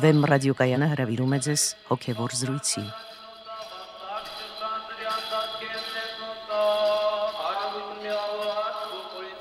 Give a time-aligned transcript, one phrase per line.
[0.00, 2.82] Վեմ ռադիոկայանը հրավիրում է ձեզ հոգևոր զրույցի։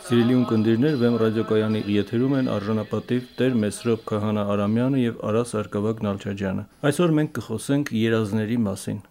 [0.09, 6.68] Սիրելի ունկնդիրներ, Վեմ ռադիոկայանի եթերում են արժանապատիվ Տեր Մեսրոպ Քահանա Արամյանը եւ Արաս Արկավակ Նալչաջյանը։
[6.91, 9.02] Այսօր մենք կխոսենք երազների մասին։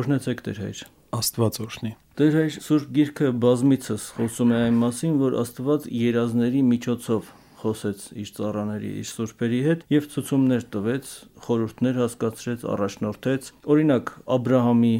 [0.00, 0.84] Օրհնեցեք Տեր հայր։
[1.22, 7.34] Աստված օրհնի։ Տեր հայր Սուրբ Գիրքը բազմիցս խոսում է այն մասին, որ Աստված երազների միջոցով
[7.60, 11.12] խոսեց իր ծառաների, իր սուրբերի հետ եւ ցուցումներ տվեց,
[11.46, 14.96] խորհուրդներ հասկացրեց, առաջնորդեց։ Օրինակ Աբ รา համի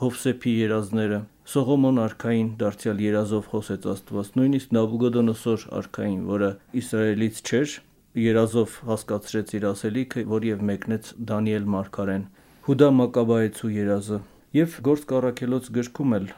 [0.00, 6.50] Հովսեփի երազները, Սողոմոն արքային դարձյալ երազով խոսեց Աստված, նույնիսկ Նաբուգոդոնոսոր արքային, որը
[6.80, 7.74] Իսրայելից չէր,
[8.24, 12.24] երազով հասկացրեց իր ասելիքը, որ եւ մեկնեց Դանիել մարգարեն։
[12.70, 14.20] Հուդա Մակաբայեցու երազը
[14.56, 16.30] եւ Գործ Կարաքելոց գրքում էլ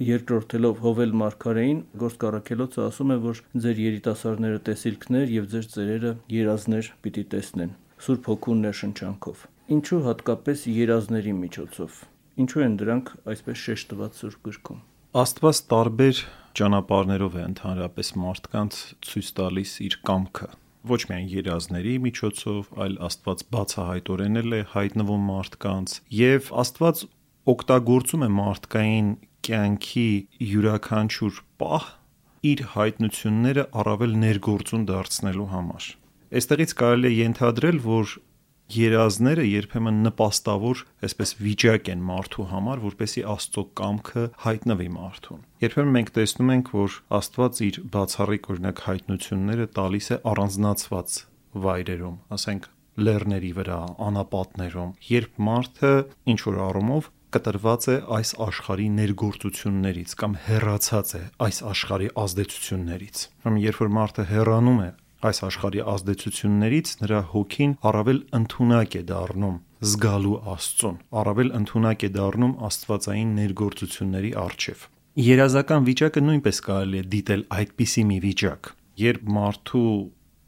[0.00, 6.90] երկրորդելով Հովել Մարգարեին Գործ Կարաքելոցը ասում է, որ ձեր երիտասարդները տեսիլքներ եւ ձեր ծերերը երազներ
[7.04, 9.42] պիտի տեսնեն Սուրբ Հոգու ներշնչանքով։
[9.76, 11.98] Ինչու հատկապես երազների միջոցով։
[12.40, 14.80] Ինչու են դրանք այսպես շեշտված Սուրբ գրքում։
[15.20, 16.24] Աստված տարբեր
[16.60, 20.50] ճանապարհներով է ընդհանրապես մարդկանց ցույց տալիս իր կամքը
[20.90, 27.02] ոչ միայն երազների միջոցով, այլ Աստված բացահայտորեն է հայտնվում մարդկանց եւ Աստված
[27.52, 29.10] օգտագործում է մարդկային
[29.46, 30.08] կյանքի
[30.50, 31.86] յուրաքանչյուր պահ
[32.50, 35.86] իր հայտնությունները առավել ներգործուն դարձնելու համար։
[36.40, 38.12] Այստեղից կարելի է ենթադրել, որ
[38.70, 46.12] երազները երբեմն նպաստավոր, այսպես վիճակ են մարդու համար, որպեսի Աստծո կամքը հայտնվի մարդուն։ Երբեմն մենք
[46.20, 51.16] տեսնում ենք, որ Աստված իր բացառիկ օրինակ հայտնությունները տալիս է առանձնացված
[51.66, 52.68] վայրերում, ասենք
[53.00, 55.92] լեռների վրա, անապատներում, երբ մարդը
[56.30, 63.64] ինչ որ առումով կտրված է այս աշխարհի ներգործություններից կամ հեռացած է այս աշխարհի ազդեցություններից։ Ուրեմն
[63.64, 64.90] երբ որ մարդը հեռանում է
[65.30, 72.54] այս աշխարհի ազդեցություններից նրա հոգին առավել ընդունակ է դառնում զգալու Աստծուն, առավել ընդունակ է դառնում
[72.68, 74.82] Աստվածային ներգործությունների առջև։
[75.24, 78.70] Երազական վիճակը նույնպես կարելի է դիտել այդպիսի մի վիճակ,
[79.00, 79.86] երբ մարդու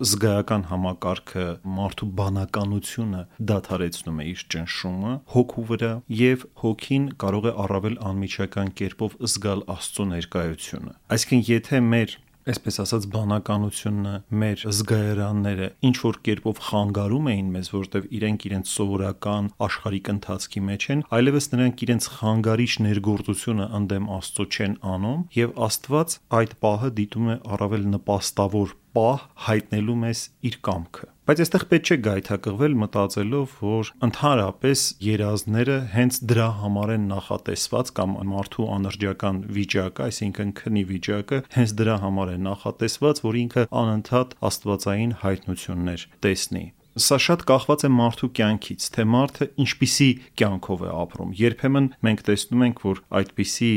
[0.03, 1.47] զգայական համակարգը
[1.77, 5.93] մարդու բանականությունը դադարեցնում է իր ճնշումը հոգու վրա
[6.23, 13.05] եւ հոգին կարող է առավել անմիջական կերպով զգալ Աստծո ներկայությունը։ Այսինքն, եթե մեր այսպես ասած
[13.13, 20.63] բանականությունը, մեր զգայարանները ինչ որ կերպով խանգարում էին մեզ, որտեվ իրենք իրենց սովորական աշխարհիկ ընթացքի
[20.73, 26.95] մեջ են, այլևս նրանք իրենց խանգարիչ ներգործությունը ընդդեմ Աստծո չեն անում, եւ Աստված այդ պահը
[26.99, 33.53] դիտում է առավել նպաստավոր պահ հայտնելու մեզ իր կամքը։ Բայց այստեղ պետք չէ գայթակղվել մտածելով,
[33.63, 41.41] որ ընդհանրապես երազները հենց դրա համար են նախատեսված կամ մարդու անրջական վիճակը, այսինքն քնի վիճակը,
[41.57, 47.89] հենց դրա համար է նախատեսված, որ ինքը անընդհատ աստվածային հայտնություններ տեսնի Սա շատ կախված է
[47.89, 53.71] մարդու կյանքից, թե մարդը ինչպիսի կյանքով է ապրում։ Երբեմն մենք տեսնում ենք, որ այդպիսի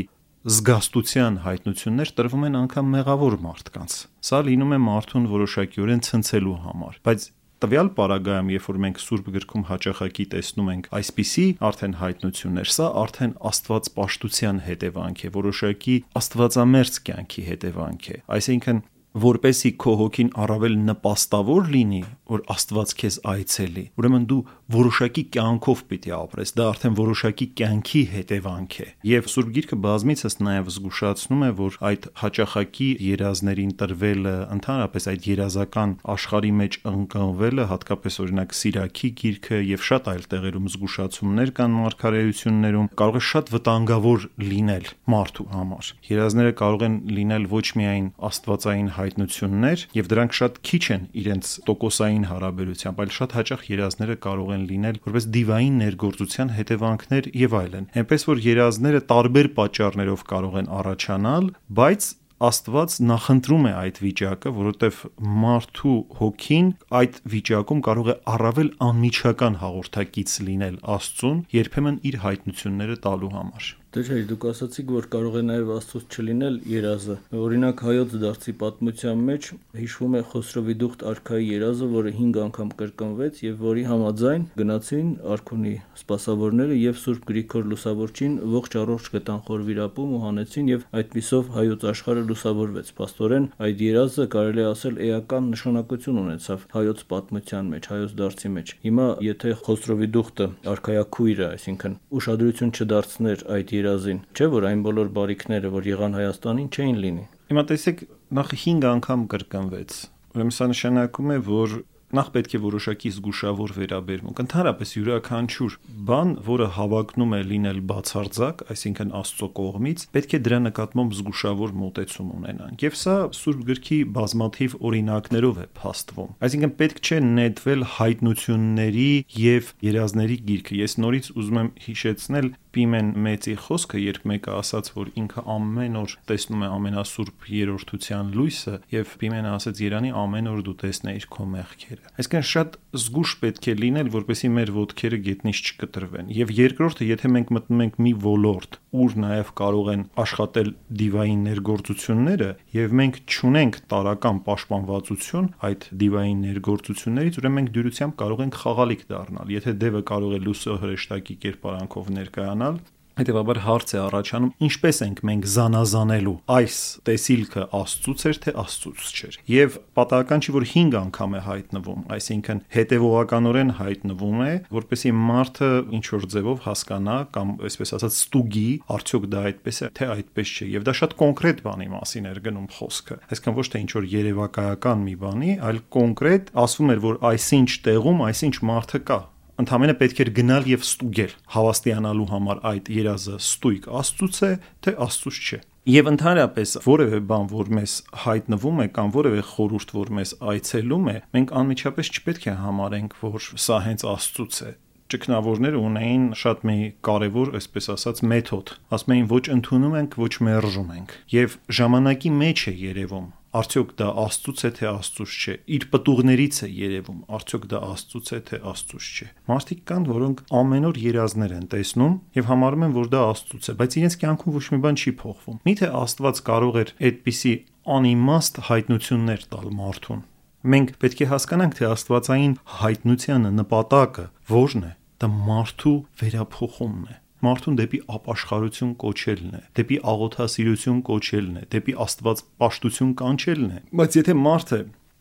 [0.46, 3.94] զգաստության հայտնություններ տրվում են անգամ մեղավոր մարդկանց։
[4.28, 7.26] Սա լինում է մարդուն որոշակիորեն ցնցելու համար, բայց
[7.66, 13.34] տվյալ պարագայում, երբ որ մենք Սուրբ գրքում հաճախակի տեսնում ենք այսպիսի արդեն հայտնություններ, սա արդեն
[13.50, 18.84] Աստված պաշտության հետևանք է, որոշակի Աստվածամերձ կյանքի հետևանք է։ Այսինքն
[19.16, 22.02] որպեսի քո հոգին առավել նպաստավոր լինի,
[22.32, 24.40] որ Աստված քեզ այցելի։ Ուրեմն դու
[24.76, 30.72] որոշակի կյանքով պիտի ապրես, դա արդեն որոշակի կյանքի հետևանք է։ Եվ Սուրբ Գիրքը բազմիցս նաև
[30.76, 38.56] զգուշացնում է, որ այդ հաճախակի երազներին տրվելը, ընդհանրապես այդ երազական աշխարհի մեջ ընկնվելը, հատկապես օրինակ
[38.56, 45.48] Սիրակի գիրքը եւ շատ այլ տեղերում զգուշացումներ կան մարգարեություններում, կարող է շատ վտանգավոր լինել մարդու
[45.56, 51.54] համար։ Երազները կարող են լինել ոչ միայն աստվածային հայտնություններ եւ դրանք շատ քիչ են իրենց
[51.70, 57.90] տոկոսային հարաբերությամբ, այլ շատ հաճախ երազները կարող են լինել որպես դիվային ներգործության հետևանքներ եւ այլն։
[58.02, 62.14] Այնպես որ երազները տարբեր պատճառներով կարող են առաջանալ, բայց
[62.46, 64.98] Աստված նախընտրում է այդ վիճակը, որովհետև
[65.44, 66.68] մարդու հոգին
[67.00, 74.10] այդ վիճակում կարող է առավել անմիջական հաղորդակից լինել Աստծուն, երբեմն իր հայտնությունները տալու համար։ Դեր
[74.12, 79.46] հա դուք ասացիք, որ կարող է նաև Աստծոց չլինել երազը։ Օրինակ հայոց դարձի պատմության մեջ
[79.80, 85.72] հիշվում է Խոսրովի դուխտ արքայի երազը, որը 5 անգամ կրկնվեց եւ որի համաձայն գնացին արքունի
[85.96, 92.26] սպասավորները եւ Սուրբ Գրիգոր Լուսավորչին ողջ առողջ գտան խորվիրապում ու հանեցին եւ այդպիսով հայոց աշխարհը
[92.36, 98.54] լուսավորվեց։ Պաստորեն այդ երազը կարելի է ասել էական նշանակություն ունեցավ հայոց պատմության մեջ, հայոց դարձի
[98.60, 105.10] մեջ։ Հիմա եթե Խոսրովի դուխտը արքայակույրը, այսինքն ուշադրություն չդարձներ այդ երազին, չէ՞ որ այն բոլոր
[105.16, 108.00] բարիքները, որ եղան Հայաստանին, չէին լինի։ Հիմա տեսեք,
[108.36, 109.98] նախ 5 անգամ կրկնվեց։
[110.36, 111.76] Ուրեմն սա նշանակում է, որ
[112.16, 115.78] նախ պետք է որոշակի զգուշավոր վերաբերմունք։ Ընդհանրապես յուրաքանչյուր
[116.10, 122.30] բան, որը հավակնում է լինել բացարձակ, այսինքն Աստծո կողմից, պետք է դրա նկատմամբ զգուշավոր մոտեցում
[122.36, 129.10] ունենանք։ Եվ սա Սուրբ գրքի բազմաթիվ օրինակներով է փաստվում։ Այսինքն պետք չէ նետվել հայտնությունների
[129.46, 135.12] եւ երազների գիրքը։ Ես նորից ուզում եմ հիշեցնել Պիմեն մեծի խոսքը, երբ մեկը ասաց, որ
[135.22, 140.76] ինքը ամեն օր տեսնում է ամենասուրբ երրորդության լույսը, եւ Պիմենը ասաց Երանի ամեն օր դու
[140.84, 146.54] տեսնեիր քո մեղքերը։ Այսինքն շատ զգուշ պետք է լինել, որպեսզի մեր ոտքերը գետնից չկտրվեն։ Եվ
[146.56, 150.70] երկրորդը, եթե մենք մտնում ենք մի ոլորտ, ուր նաեւ կարող են աշխատել
[151.02, 158.60] դիվային ներգործությունները, եւ մենք ճունենք տարական պաշտպանվածություն այդ դիվային ներգործություններից, ուրեմն մենք դյուրությամբ կարող ենք
[158.64, 162.80] խաղալիք դառնալ։ Եթե դևը կարող է լուսո հրեշտակի կերպարանքով ներկայանալ
[163.16, 169.38] Հետևաբար հարց է առաջանում, ինչպես ենք մենք զանազանելու այս տեսիլքը Աստծուց էր թե Աստծուց չէր։
[169.56, 176.06] Եվ պատահական չի որ 5 անգամ է հայտնվում, այսինքն հետևողականորեն հայտնվում է, որպեսի մարդը ինչ
[176.12, 180.86] որ ձևով հասկանա կամ այսպես ասած ստուգի, արդյոք դա այդպես է թե այդպես չէ։ Եվ
[180.90, 185.16] դա շատ կոնկրետ բանի մասին էր գնում խոսքը։ Այսինքն ոչ թե ինչ որ երևակայական մի
[185.24, 189.20] բանի, այլ կոնկրետ ասվում էր, որ այսինչ տեղում այսինչ մարդը կա
[189.62, 194.52] ընդհանրապես պետք էր գնալ եւ ստուգել հավաստիանալու համար այդ երազը ստույգ աստծուց է
[194.86, 197.92] թե աստծուց չէ Եվ ընդհանրապես որևէ բան, որ մեզ
[198.24, 203.46] հայտնվում է կամ որևէ խորհուրդ, որ մեզ այցելում է, մենք անմիջապես չպետք է համարենք, որ
[203.66, 204.72] սա հենց Աստծուց է
[205.14, 210.90] ճգնավորները ունեին շատ մի կարևոր, այսպես ասած, մեթոդ։ Ասում էին ոչ ընդունում ենք, ոչ մերժում
[210.96, 216.58] ենք։ Եվ ժամանակի մեջ է երևում արդյոք դա Աստծուց է թե Աստծուց չէ։ Իր պտուղներից
[216.66, 221.56] է երևում, արդյոք դա Աստծուց է թե Աստծուց չէ։ Մարդիկ կան, որոնք ամեն օր երազներ
[221.56, 225.00] են տեսնում եւ համարում են, որ դա Աստծուց է, բայց իրենց կյանքում ոչ մի բան
[225.02, 227.54] չի փոխվում։ Միթե Աստված կարող էր այդպիսի
[227.96, 230.24] անիմաստ հայտնություններ տալ մարդուն։
[230.66, 237.78] Մենք պետք է հասկանանք, թե Աստվածային հայտնությանը նպատակը ո՞րն է։ Դա մարդու վերափոխումն է մարդուն
[237.80, 244.36] դեպի ապաշխարություն կոչելն է, դեպի աղոթասիրություն կոչելն է, դեպի Աստված պաշտություն կանչելն է։ Բայց եթե
[244.46, 244.80] մարդը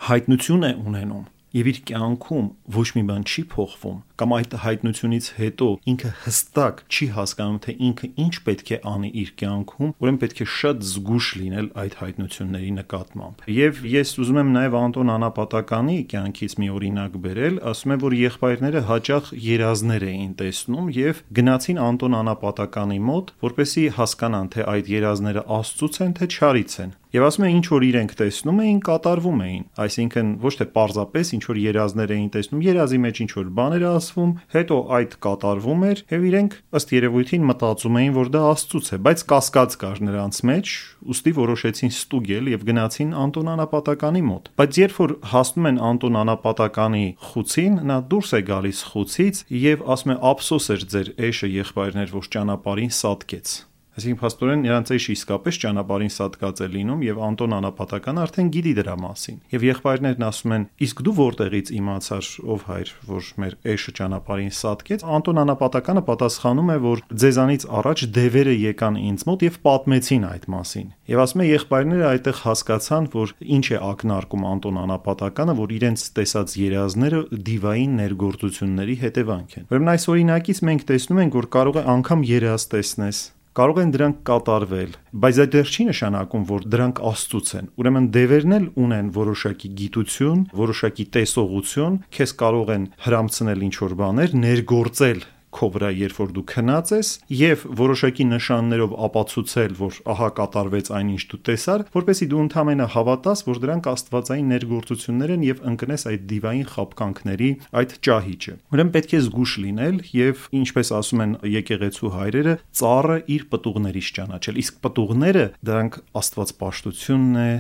[0.09, 1.25] հայտնություն է ունենում
[1.55, 7.07] եւ իր կյանքում ոչ մի բան չի փոխվում, կամ այդ հայտնությունից հետո ինքը հստակ չի
[7.17, 11.69] հասկանում թե ինքը ինչ պետք է անի իր կյանքում, ուրեմն պետք է շատ զգուշ լինել
[11.83, 17.95] այդ հայտնությունների նկատմամբ։ Եվ ես ուզում եմ նաև Անտոն Անապատականի կյանքից մի օրինակ բերել, ասում
[17.95, 24.69] է, որ եղբայրները հաճախ երազներ էին տեսնում եւ գնացին Անտոն Անապատականի մոտ, որպեսի հասկանան թե
[24.75, 28.79] այդ երազները Աստծուց են թե չարից են։ Եվ ասում է ինչ որ իրենք տեսնում էին,
[28.89, 33.53] կատարվում էին։ Այսինքն ոչ թե պարզապես ինչ որ երազներ էին տեսնում, երազի մեջ ինչ որ
[33.55, 38.91] բաներ ասվում, հետո այդ կատարվում էր եւ իրենք ըստ երևույթին մտածում էին, որ դա Աստծուց
[38.95, 40.73] է, բայց կասկած կար նրանց մեջ,
[41.15, 47.05] ուստի որոշեցին ստուգել եւ գնացին Անտոն Անապատականի մոտ։ Բայց երբ որ հասնում են Անտոն Անապատականի
[47.35, 52.35] խուցին, նա դուրս է գալիս խուցից եւ ասում է ափսոս էր ձեր էշը եղբայրներ, որ
[52.35, 53.57] ճանապարհին սատկեց։
[53.95, 58.95] Այսինքն փաստորեն նրանց էշ իսկապես ճանապարհին սատկած է լինում եւ Անտոն Անապատականը արդեն գիտի դրա
[59.05, 60.65] մասին։ Եվ եղբայրներն ասում են.
[60.85, 66.79] «Իսկ դու որտեղից իմացար, ով հայր, որ մեր էշը ճանապարհին սատկեց»։ Անտոն Անապատականը պատասխանում է,
[66.85, 72.05] որ ձեզանից առաջ դևերը եկան ինձ մոտ եւ պատմեցին այդ մասին։ Եվ ասում է եղբայրները
[72.11, 79.57] այդտեղ հասկացան, որ ինչ է ակնարկում Անտոն Անապատականը, որ իրենց տեսած երազները դիվային ներգործությունների հետևանք
[79.61, 83.21] են։ Ուրեմն այս օրինակից մենք տեսնում ենք, որ կարող է անգամ երազ տեսնես,
[83.55, 88.57] կարող են դրանք կատարվել, բայց այդ դեռ չի նշանակում, որ դրանք աստծուց են։ Ուրեմն դևերն
[88.57, 95.23] էլ ունեն որոշակի գիտություն, որոշակի տեսողություն, քեզ կարող են հрамցնել ինչ որ բաներ, ներգործել
[95.55, 101.23] քո վրա, երբ որ դու քնած ես, եւ որոշակի նշաններով ապացուցել, որ ահա կատարվեց այնինչ
[101.31, 106.69] դու տեսար, որպեսզի դու ընդհանրապես հավատաս, որ դրանք աստվածային ներգործություններ են եւ ընկնես այդ դիվային
[106.75, 113.19] խապկանքների այդ ճահիճը։ Ուրեմն պետք է զգուշ լինել եւ ինչպես ասում են եկեղեցու հայրերը, ծառը
[113.35, 117.51] իր պտուղներից ճանաչել։ Իսկ պտուղները դրանք աստված պաշտությունն է,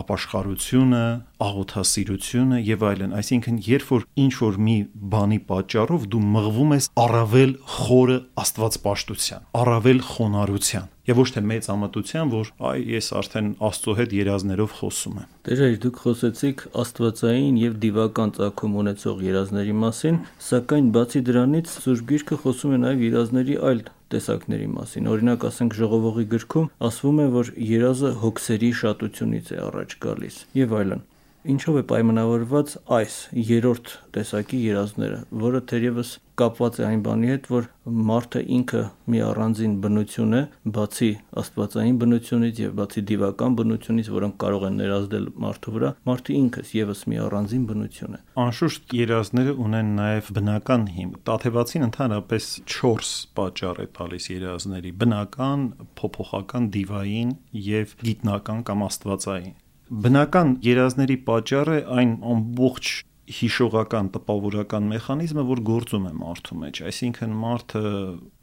[0.00, 1.02] ապաշխարությունը,
[1.46, 4.76] աղոթասիրությունը եւ այլն, այսինքն երբ որ ինչ որ մի
[5.14, 12.32] բանի պատճառով դու մղվում ես առավել խորը աստվածպաշտության, առավել խոնարհության եւ ոչ թե մեծ ամատության,
[12.32, 18.34] որ այ ես արդեն Աստծո հետ երազներով խոսում եմ։ Տեր դուք խոսեցիք աստվածային եւ դիվական
[18.38, 24.68] ցակում ունեցող երազների մասին, սակայն բացի դրանից Սուրբ Գիրքը խոսում է նաեւ երազների այլ տեսակների
[24.74, 30.76] մասին։ Օրինակ, ասենք ժողովողի գրքում ասվում է, որ երազը հոգսերի շատությունից է առաջ գալիս եւ
[30.80, 31.06] այլն։
[31.48, 33.14] ինչով է պայմանավորված այս
[33.48, 37.68] երրորդ տեսակի երազները, որը թերևս կապված է այն բանի հետ, որ
[38.10, 38.82] մարդը ինքը
[39.12, 40.42] մի առանձին բնություն է,
[40.76, 41.08] բացի
[41.40, 47.02] աստվածային բնությունից եւ բացի դիվական բնությունից, որոնք կարող են ներազդել մարդու վրա, մարդը ինքս եւս
[47.12, 53.88] մի առանձին բնություն է։ Անշուշտ երազները ունեն նաեւ բնական հիմք։ Տաթևացին ընդհանրապես 4 պատճառ է
[54.00, 55.66] տալիս երազների՝ բնական,
[56.00, 57.34] փոփոխական, դիվային
[57.70, 59.58] եւ գիտնական կամ աստվածային
[59.90, 62.90] բնական երազների պատճառը այն ամբողջ
[63.30, 67.82] հիշողական տպավորական մեխանիզմը, որ գործում է մարդու մեջ, այսինքն մարդը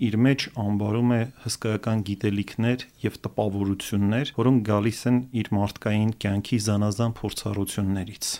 [0.08, 7.16] իր մեջ անբարում է հսկայական գիտելիքներ եւ տպավորություններ, որոնք գալիս են իր մարդկային կյանքի զանազան
[7.22, 8.34] փորձառություններից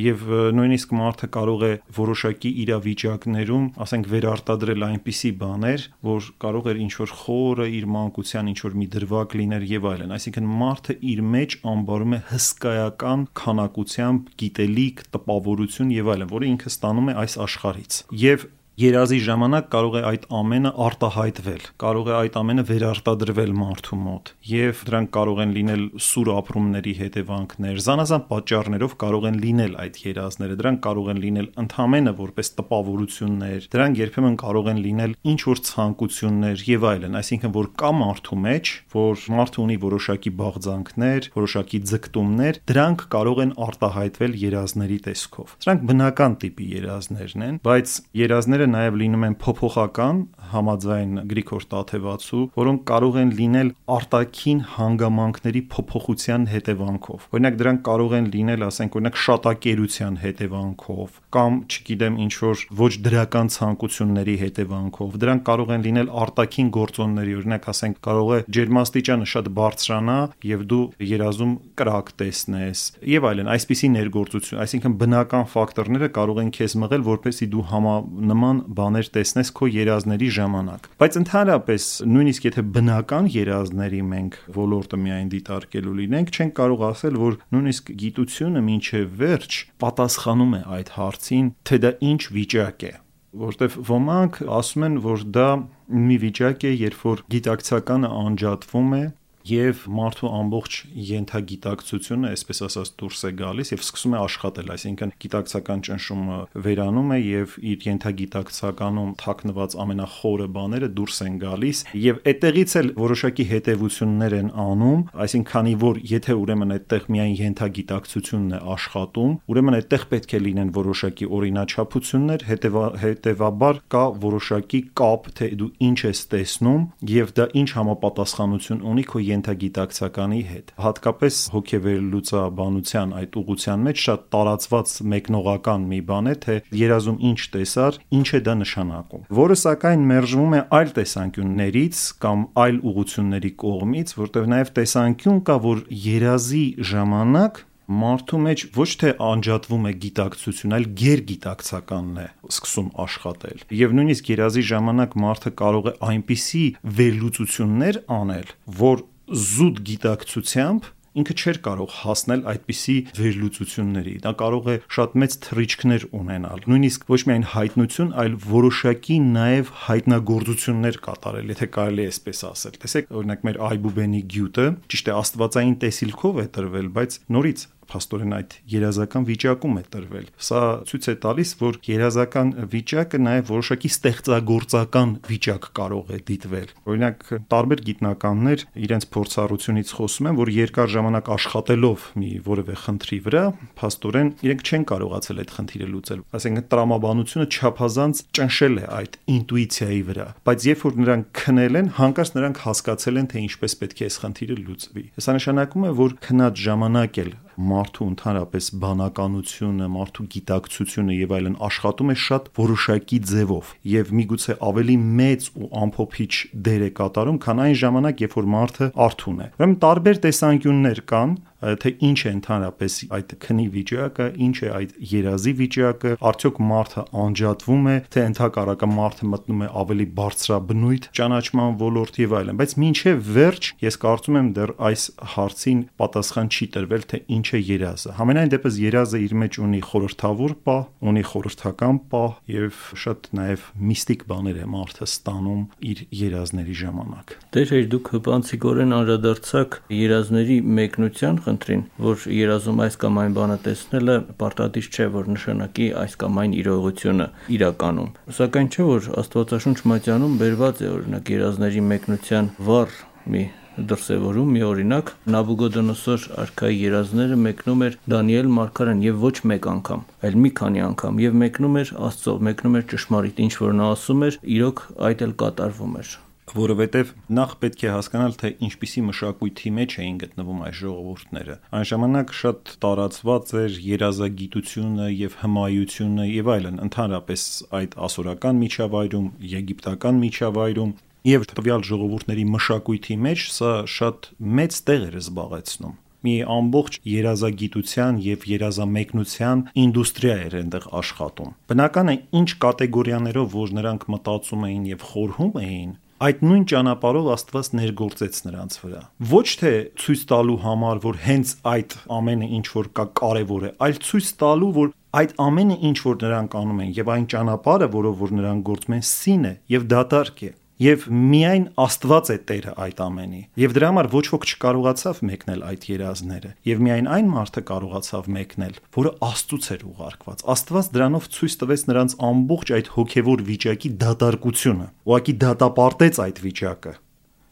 [0.00, 0.24] եւ
[0.58, 7.14] նույնիսկ մարդը կարող է որոշակի իրավիճակներում, ասենք, վերարտադրել այնպիսի բաներ, որ կարող էր ինչ որ
[7.20, 12.14] խորը իր մանկության ինչ որ մի դրվագ լիներ եւ այլն։ Այսինքն մարդը իր մեջ անբարում
[12.14, 19.20] է հսկայական քանակությամբ գիտելիք, տպավորություն եւ այլն, որը ինքը ստանում է այս աշխարից։ Եվ Երազի
[19.22, 25.10] ժամանակ կարող է այդ ամենը արտահայտվել, կարող է այդ ամենը վերարտադրվել մարդու մոտ, եւ դրանք
[25.14, 31.12] կարող են լինել սուր ապրումների հետևանքներ, զանազան պատճառներով կարող են լինել այդ երազները, դրանք կարող
[31.14, 37.18] են լինել ընդհանրապես որպես տպավորություններ, դրանք երբեմն կարող են լինել ինչ որ ցանկություններ եւ այլն,
[37.22, 43.54] այսինքն որ կա մարդու մեջ, որ մարդը ունի որոշակի բաղձանքներ, որոշակի ձգտումներ, դրանք կարող են
[43.68, 50.20] արտահայտվել երազների տեսքով։ Սրանք բնական տիպի երազներն են, բայց երազները Պատճառները նաև լինում են փոփոխական
[50.54, 58.28] համաձայն Գրիգոր Տաթևացու, որոնք կարող են լինել արտաքին հանգամանքների փոփոխության հետևանքով։ Օրինակ դրանք կարող են
[58.34, 65.72] լինել, ասենք, օրինակ շատակերության հետևանքով կամ, չգիտեմ, ինչ որ ոչ դրական ցանկությունների հետևանքով։ Դրանք կարող
[65.74, 70.18] են լինել արտաքին գործոնների, օրինակ, ասենք, կարող է ջերմաստիճանը շատ բարձրանա
[70.54, 76.76] եւ դու երազում կրակ տեսնես եւ այլն, այսպիսի ներգործություն, այսինքն բնական ֆակտորները կարող են քեզ
[76.84, 83.28] մղել, որպեսզի դու համանման նման բաներ տեսնես քո երազների ժամանակ։ Բայց ընդհանրապես նույնիսկ եթե բնական
[83.34, 90.54] երազների մենք ոլորտը միայն դիտարկելու լինենք, չենք կարող ասել, որ նույնիսկ գիտությունը ինչև վերջ պատասխանում
[90.54, 92.94] է այդ հարցին, թե դա ինչ վիճակ է
[93.34, 95.48] որտեվ ոմանք ասում են, որ դա
[95.90, 99.04] մի վիճակ է, երբ որ գիտակցականը անջատվում է
[99.44, 100.76] եւ մարդու ամբողջ
[101.08, 107.18] յենթագիտակցությունը, այսպես ասած, դուրս է գալիս եւ սկսում է աշխատել, այսինքն գիտակցական ճնշումը վերանում է
[107.24, 114.48] եւ իր յենթագիտակցականում թաքնված ամենախորը բաները դուրս են գալիս եւ այդտեղից էլ որոշակի հետեւություններ են
[114.64, 120.40] անում, այսինքն քանի որ եթե ուրեմն այդտեղ միայն յենթագիտակցությունն է աշխատում, ուրեմն այդտեղ պետք է
[120.44, 126.82] լինեն որոշակի օրինաչափություններ, հետեւա, հետեւաբար կա որոշակի կապ, թե դու ինչ ես տեսնում
[127.14, 134.94] եւ դա ինչ համապատասխանություն ունի քո ենթագիտակցականի հետ։ Հատկապես հոգեվերլուծաբանության այդ ուղղության մեջ շատ տարածված
[135.14, 140.54] մեկնողական մի բան է, թե երազում ինչ տեսար, ինչ է դա նշանակում, որը սակայն մերժվում
[140.54, 148.38] է այլ տեսանկյուններից կամ այլ ուղությունների կողմից, որտեղ նաև տեսանկյուն կա, որ երազի ժամանակ մարդու
[148.44, 155.16] մեջ ոչ թե անջատվում է գիտակցություն, այլ գերգիտակցականն է սկսում աշխատել։ Եվ նույնիսկ երազի ժամանակ
[155.24, 156.64] մարդը կարող է այնպիսի
[157.00, 165.12] վերլուծություններ անել, որ զուտ գիտակցությամբ ինքը չէր կարող հասնել այդպիսի վերլուծությունների։ Դա կարող է շատ
[165.22, 172.08] մեծ թռիչքներ ունենալ։ Նույնիսկ ոչ միայն հայտնություն, այլ որոշակի նաև հայտնագործություններ կատարել, եթե կարելի է
[172.10, 177.66] այսպես ասել։ Տեսեք, օրինակ մեր Այբուբենի գյուտը ճիշտ է աստվածային տեսիլքով է տրվել, բայց նորից
[177.90, 183.90] փաստորեն այդ երազական վիճակում է տրվել։ Սա ցույց է տալիս, որ երազական վիճակը նաև որոշակի
[183.94, 187.24] ստեղծագործական վիճակ կարող է դիտվել։ Օրինակ,
[187.54, 193.44] տարբեր գիտնականներ իրենց փորձառությունից խոսում են, որ երկար ժամանակ աշխատելով մի որևէ խնդրի վրա,
[193.80, 200.26] փաստորեն իրենք չեն կարողացել այդ խնդիրը լուծել։ Այսինքն տրամաբանությունը չափազանց ճնշել է այդ ինտուիցիայի վրա,
[200.48, 204.18] բայց երբ որ նրանք քնել են, հանկարծ նրանք հասկացել են, թե ինչպես պետք է այս
[204.24, 211.34] խնդիրը լուծվի։ Սա նշանակում է, որ քնած ժամանակ էլ մարդու ընդհանրապես բանականությունը, մարդու գիտակցությունը եւ
[211.38, 216.32] այլն աշխատում է շատ որոշակի ձևով եւ միգուցե ավելի մեծ ու ամփոփիչ
[216.68, 221.36] դեր է կատարում, քան այն ժամանակ, երբ որ մարդը արթուն է։ Ուրեմն տարբեր տեսանկյուններ կան,
[221.84, 227.88] թե ինչ է ընդհանրապես այդ քնի վիճակը, ինչ է այդ երազի վիճակը, արդյոք մարդը անջատվում
[227.94, 233.70] է, թե ընդհակառակը մարդը մտնում է ավելի բարձրաբնույթ ճանաչման ոլորտ եւ այլն, բայց մինչեւ վերջ
[233.84, 235.04] ես կարծում եմ դեռ այս
[235.34, 240.54] հարցին պատասխան չի տրվել, թե ինչ է երազը։ Համենայն դեպս երազը իր մեջ ունի խորհրդավոր
[240.64, 245.62] պահ, ունի խորհրդական պահ եւ շատ նաեւ միստիկ բաներ է մարդը ստանում
[245.94, 253.34] իր երազների ժամանակ։ Դեր դուք հպանցիկորեն անդրադարձակ երազների մեկնության խնդրին, որ երազում այս կամ այն
[253.38, 258.08] բանը տեսնելը պարտադիր չէ, որ նշանակի այս կամ այն իրողությունը իրականում։
[258.38, 262.96] Սակայն չէ որ Աստվածաշունչ մատյանում վերված է օրինակ երազների մեկնության վառ
[263.34, 263.44] մի
[263.74, 270.38] դրսևորում մի օրինակ Նաբուգոդոնոսոր արքայի երազները մեկնում էր Դանիել Մարգարեն եւ ոչ մեկ անգամ, այլ
[270.44, 274.38] մի քանի անգամ եւ մեկնում էր Աստծո, մեկնում էր ճշմարիտ, ինչ որ նա ասում էր,
[274.58, 276.14] իրոք այդ էլ կատարվում էր
[276.54, 282.34] որովհետև նախ պետք է հասկանալ թե ինչպիսի մշակույթի մեջ էին գտնվում այս ժողովուրդները։ Այն ժամանակ
[282.40, 287.48] շատ տարածված էր երազագիտությունը եւ հմայությունը եւ այլն, ընդհանրապես
[287.80, 290.94] այդ ասորական միջավայրում, եգիպտական միջավայրում
[291.24, 298.44] եւ տվյալ ժողովուրդների մշակույթի մեջ սա շատ մեծ տեղ էր զբաղեցնում մի ամբողջ երազագիտության եւ
[298.48, 305.52] երազամեկնության ինդուստրիա էր այնտեղ աշխատում։ Բնական է, ինչ կատեգորիաներով որ նրանք մտածում էին եւ խորհում
[305.64, 305.90] էին,
[306.22, 309.00] այդ նույն ճանապարհով Աստված ներգործեց նրանց վրա։
[309.34, 313.98] Ոչ թե ցույց տալու համար, որ հենց այդ ամենը ինչ որ կա կարևոր է, այլ
[314.08, 318.36] ցույց տալու, որ այդ ամենը ինչ որ նրանք անում են եւ այն ճանապարհը, որով որ
[318.38, 320.50] նրանք գործում են, սին է եւ դատարկ է
[320.82, 325.86] եւ միայն Աստված է Տերը այդ ամենի։ Եվ դրա համար ոչ ոք չկարողացավ մեկնել այդ
[325.90, 331.86] երազները, եւ միայն այն մարդը կարողացավ մեկնել, որը Աստծուց էր ուղարկված։ Աստված դրանով ցույց տվեց
[331.94, 336.94] նրանց ամբողջ այդ հոգեվոր վիճակի դատարկությունը։ Ուղղակի դատապարտեց այդ վիճակը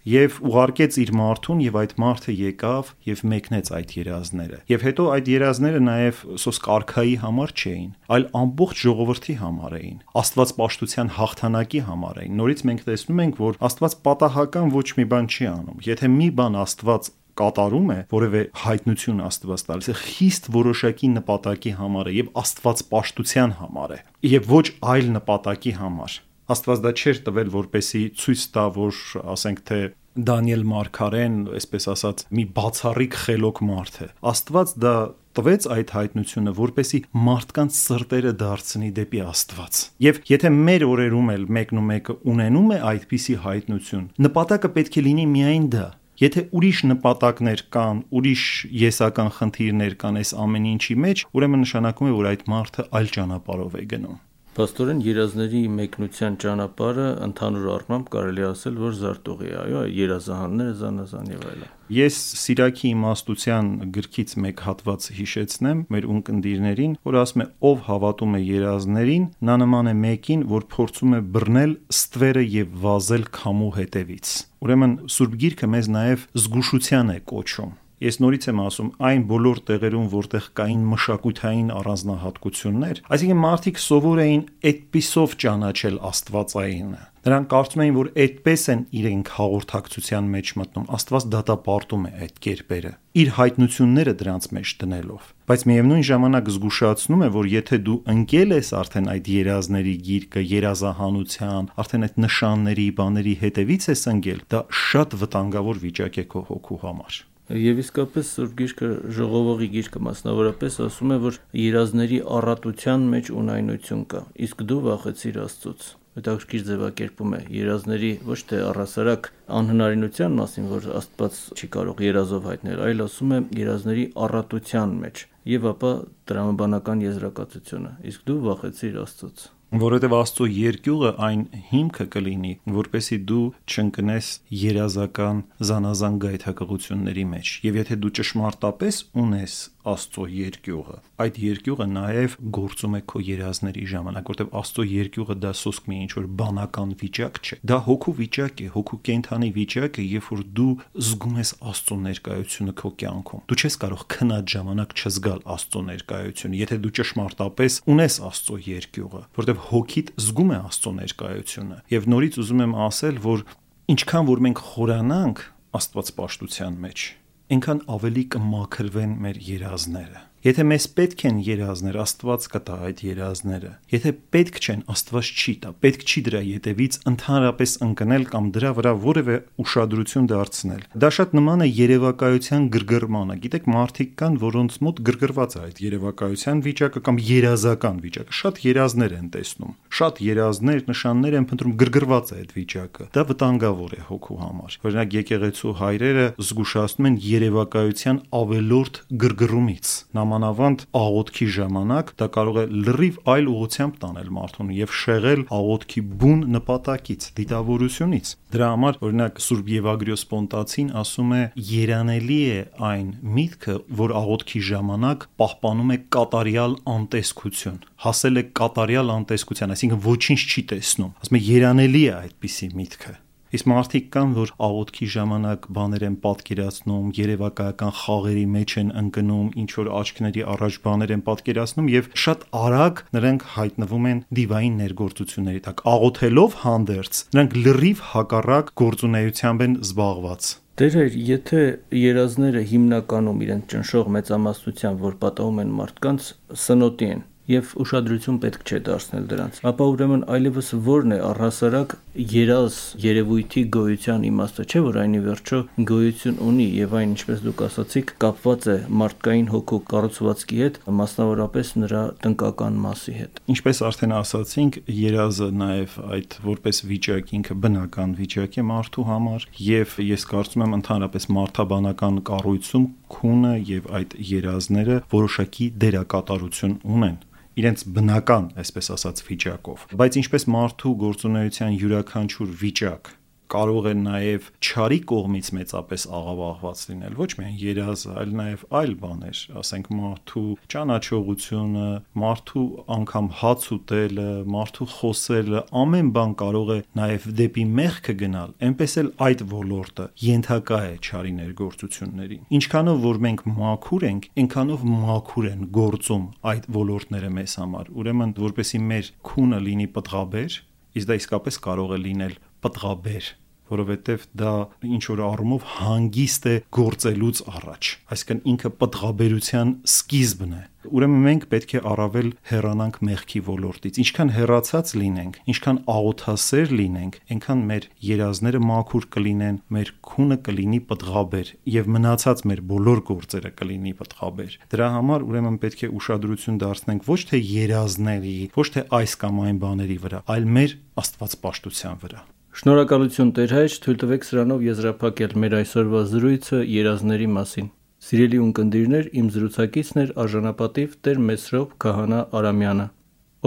[0.08, 5.30] եւ ուղարկեց իր մարդուն եւ այդ մարդը եկավ եւ մեկնեց այդ երազները եւ հետո այդ
[5.32, 12.22] երազները նաեւ սոս կարքայի համար չէին այլ ամբողջ ժողովրդի համար էին աստված պաշտության հաղթանակի համար
[12.22, 16.28] էին նորից մենք տեսնում ենք որ աստված պատահական ոչ մի բան չի անում եթե մի
[16.42, 22.82] բան աստված կատարում է որևէ հայտնություն Աստված տալիս է խիստ որոշակի նպատակի համար եւ Աստված
[22.92, 23.98] պաշտության համար է
[24.32, 26.18] եւ ոչ այլ նպատակի համար
[26.50, 29.80] Աստված դա չէր տվել, որպեսի ցույց տա, որ ասենք թե
[30.12, 34.96] Դանիել Մարկարեն, այսպես ասած, մի բացառիկ խելոք մարդ է։ Աստված դա
[35.38, 41.80] տվեց այդ հայտնությունը, որպեսի մարդկանց սրտերը դարձնի դեպի Աստված։ Եվ եթե մեր օրերում էլ մեկն
[41.80, 45.88] ու մեկը ունենում է այդպիսի հայտնություն, նպատակը պետք է լինի միայն դա,
[46.22, 48.42] Եթե ուրիշ նպատակներ կան, ուրիշ
[48.78, 53.78] եսական խնդիրներ կան այս ամեն ինչի մեջ, ուրեմն նշանակում է, որ այդ մարդը այլ ճանապարհով
[53.80, 54.20] է գնում։
[54.52, 61.46] Պաստորեն երազների մեկնության ճանապարհը ընդհանուր առմամբ կարելի ասել, որ զարտուղի է, այո, երազահանները զանազան եւ
[61.52, 68.36] այլն։ Ես Սիրակի իմաստության գրքից մեկ հատված հիշեցնեմ մեր ունկնդիրներին, որ ասում է ով հավատում
[68.36, 74.34] է երազներին, նա նման է մեկին, որ փորձում է բռնել ստվերը եւ վազել քամու հետևից։
[74.62, 80.06] Ուրեմն Սուրբ Գիրքը մեզ նաեւ զգուշության է կոչում Ես նորից եմ ասում, այն բոլոր տեղերում,
[80.16, 88.08] որտեղ կային մշակութային առանձնահատկություններ, այսինքն մարդիկ սովոր էին այդպիսով ճանաչել Աստվածայինը։ Նրանք կարծում էին, որ
[88.18, 94.70] այդպես են իրենք հաղորդակցության մեջ մտնում։ Աստված դատապարտում է այդ կերպերը իր հայտնությունները դրանց մեջ
[94.82, 100.44] դնելով։ Բայց միևնույն ժամանակ զգուշացնում է, որ եթե դու ընկել ես արդեն այդ երազների գիրկը,
[100.52, 106.80] երազահանության, արդեն այդ նշանների, բաների հետևից ես ընկել, դա շատ վտանգավոր վիճակ է քո հոգու
[106.88, 107.20] համար։
[107.52, 114.22] Եվ իսկապես Սուրբ Գիրքը ժողովողի գիրքը մասնավորապես ասում է, որ երազների առատության մեջ ունայնություն կա,
[114.46, 119.28] իսկ դու վախեցիր Աստծոց հետաքրքիր ձևակերպում է երազների ոչ թե առասարակ
[119.60, 125.66] անհնարինության մասին, որ Աստված չի կարող երազով հայտնել, այլ ասում է երազների առատության մեջ եւ
[125.72, 125.92] ապա
[126.32, 134.28] դրամաբանական եզրակացությունը։ Իսկ դու վախեցիր Աստծոց որովհետև Աստծո երկյուղը այն հիմքը կլինի, որպեսի դու չընկնես
[134.62, 142.92] երազական զանազան գայթակղությունների մեջ։ Եվ եթե դու ճշմարտապես ունես Աստծո երկյուղը, այդ երկյուղը նաև գործում
[142.94, 147.58] է քո երազների ժամանակ, որտեղ Աստծո երկյուղը դա սոսկ մի ինչ որ բանական վիճակ չէ։
[147.66, 150.72] Դա հոգու վիճակ է, հոգու կենթանի վիճակ է, երբ որ դու
[151.08, 156.78] զգում ես Աստծո ներկայությունը քո կյանքում։ Դու չես կարող քնած ժամանակ չզգալ Աստծո ներկայությունը, եթե
[156.82, 162.76] դու ճշմարտապես ունես Աստծո երկյուղը, որտեղ հոգիդ զգում է Աստծո ներկայությունը։ Եվ նորից ուզում եմ
[162.86, 163.44] ասել, որ
[163.92, 167.04] ինչքան որ մենք խորանանք Աստված պաշտության մեջ,
[167.52, 174.10] այնքան ավելի կմաքրվեն մեր երազները Եթե մեզ պետք են երազներ, Աստված կտա այդ երազները։ Եթե
[174.34, 179.36] պետք չեն, Աստված չի տա։ Պետք չի դրա յետևից ընդհանրապես ընկնել կամ դրա վրա որևէ
[179.62, 185.62] ուշադրություն դարձնել։ Դա շատ նման է երևակայության գրգռմանը։ Գիտեք, մարդիկ կան, որոնց մոտ գրգռված է
[185.62, 191.76] այդ երևակայության վիճակը կամ երազական վիճակը։ Շատ երազներ են տեսնում։ Շատ երազներ, նշաններ են փնտրում,
[191.86, 198.22] գրգռված է այդ վիճակը։ Դա վտանգավոր է հոգու համար։ Օրինակ եկեղեցու հայրերը զգուշացնում են երևակայության
[198.42, 204.92] ավելորդ գրգռումից։ Նամ սահմանավանդ աղոթքի ժամանակ դա կարող է լրիվ այլ ուղությամբ տանել մարդուն եւ
[204.98, 211.42] շեղել աղոթքի բուն նպատակից, դիտավորությունից։ Դրա համար օրինակ Սուրբ Եվագրիոս Պոնտացին ասում է
[211.72, 212.60] երանելի է
[212.92, 220.40] այն միտքը, որ աղոթքի ժամանակ պահպանում է կատարյալ անտեսքություն հասել է կատարյալ անտեսքության, այսինքն ոչինչ
[220.42, 223.14] չի տեսնում։ Ասում է երանելի է այդպիսի միտքը։
[223.52, 229.70] Իսկ մարդիկ կան, որ աղոթքի ժամանակ բաներ են պատկերացնում, երևակայական խաղերի մեջ են ընկնում, ինչ
[229.76, 235.84] որ աչքների առաջ բաներ են պատկերացնում եւ շատ արագ նրանք հայտնվում են դիվային ներգործությունների տակ։
[235.92, 240.48] Աղոթելով հանդերձ, նրանք լրիվ հակառակ գործունեությամբ են զբաղված։
[240.80, 241.62] Դերեր, եթե
[241.92, 246.28] երազները հիմնականում իրենց ճնշող մեծամասնությամբ, որ պատահում են մարդկանց,
[246.62, 251.94] սնոտի են, եւ ուշադրություն պետք չէ դարձնել դրանց։ Ապա ուրեմն այլևս ո՞րն է առհասարակ
[252.32, 255.58] երազ երևույթի գոյության իմաստը, չէ՞ որ այնի վերջո
[255.90, 262.02] գոյություն ունի եւ այն ինչպես դուք ասացիք, կապված է մարդկային հոգու կառուցվածքի հետ, մասնավորապես նրա
[262.22, 268.66] տնկական մասի հետ։ Ինչպես արդեն ասացինք, երազը նաեւ այդ որպես վիճակ ինքը բնական վիճակ է
[268.70, 276.80] մարդու համար եւ ես կարծում եմ ընդհանրապես մարդաբանական կառույցում քունը եւ այդ երազները որոշակի դերակատարություն
[276.96, 277.20] ունեն
[277.60, 283.12] իրենց բնական, այսպես ասած, վիճակով։ Բայց ինչպես մարդու գործունեության յուրաքանչյուր վիճակ
[283.52, 289.40] կարող է նաև ճարի կողմից մեծապես աղավաղված լինել ոչ միայն երազը, այլ նաև այլ բաներ,
[289.62, 291.88] ասենք մարդու ճանաչողությունը,
[292.22, 292.64] մարդու
[292.96, 299.12] անգամ հաց ուտելը, մարդու խոսելը, ամեն բան կարող է նաև դեպի մեղքը գնալ, այնպես էլ
[299.28, 306.26] այդ ոլորտը ենթակա է ճարի ներգործություններին։ Ինչքանով որ մենք մաքուր ենք, այնքանով մաքուր են գործում
[306.52, 310.58] այդ ոլորտները մեզ համար։ Ուրեմն, որպեսի մեր քունը լինի պտղաբեր,
[310.92, 313.30] իսկ դա իսկապես կարող է լինել պտղաբեր
[313.72, 314.52] որովհետև դա
[314.96, 321.72] ինչ որ առումով հանգիստ է գործելուց առաջ այսինքն ինքը պտղաբերության սկիզբն է ուրեմն մենք պետք
[321.78, 329.06] է առավել հեռանանք մեղքի ոլորտից ինչքան հեռացած լինենք ինչքան աղոթասեր լինենք այնքան մեր երազները մաքուր
[329.16, 335.62] կլինեն մեր քունը կլինի պտղաբեր եւ մնացած մեր բոլոր գործերը կլինի պտղաբեր դրա համար ուրեմն
[335.62, 340.52] պետք է ուշադրություն դարձնենք ոչ թե երազների ոչ թե այս կամ այն բաների վրա այլ
[340.58, 347.70] մեր աստվածպաշտության վրա Շնորհակալություն Տեր հայր, թույլ տվեք սրանով եզրափակել մեր այսօրվա զրույցը երազների մասին։
[348.08, 352.90] Սիրելի ունկնդիրներ, իմ զրուցակիցն էր արժանապատիվ Տեր Մեսրոպ Քահանա Արամյանը։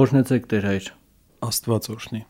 [0.06, 0.94] Օրհնեցեք Տեր հայր։
[1.54, 2.30] Աստված օրհնի։